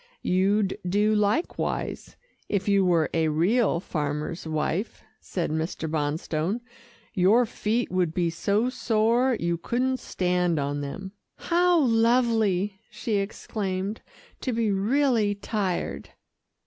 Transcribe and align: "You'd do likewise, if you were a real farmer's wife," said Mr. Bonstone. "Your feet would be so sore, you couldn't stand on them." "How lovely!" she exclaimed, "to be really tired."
"You'd 0.23 0.79
do 0.89 1.13
likewise, 1.13 2.15
if 2.49 2.67
you 2.67 2.83
were 2.83 3.11
a 3.13 3.27
real 3.27 3.79
farmer's 3.79 4.47
wife," 4.47 5.03
said 5.19 5.51
Mr. 5.51 5.87
Bonstone. 5.87 6.61
"Your 7.13 7.45
feet 7.45 7.91
would 7.91 8.11
be 8.11 8.31
so 8.31 8.71
sore, 8.71 9.37
you 9.39 9.59
couldn't 9.59 9.99
stand 9.99 10.57
on 10.57 10.81
them." 10.81 11.11
"How 11.37 11.77
lovely!" 11.81 12.81
she 12.89 13.17
exclaimed, 13.17 14.01
"to 14.39 14.51
be 14.51 14.71
really 14.71 15.35
tired." 15.35 16.09